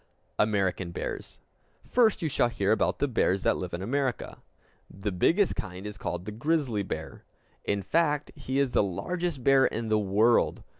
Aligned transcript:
American 0.39 0.89
Bears 0.89 1.37
First 1.87 2.23
you 2.23 2.27
shall 2.27 2.47
hear 2.47 2.71
about 2.71 2.97
the 2.97 3.07
bears 3.07 3.43
that 3.43 3.55
live 3.57 3.71
in 3.71 3.83
America. 3.83 4.39
The 4.89 5.11
biggest 5.11 5.55
kind 5.55 5.85
is 5.85 5.99
called 5.99 6.25
the 6.25 6.31
grizzly 6.31 6.81
bear. 6.81 7.23
In 7.65 7.83
fact, 7.83 8.31
he 8.35 8.57
is 8.57 8.73
the 8.73 8.81
largest 8.81 9.43
bear 9.43 9.67
in 9.67 9.89
the 9.89 9.99
world. 9.99 10.63